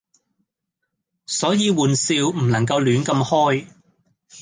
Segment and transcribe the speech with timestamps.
[1.27, 3.67] 所以玩笑唔能夠亂咁開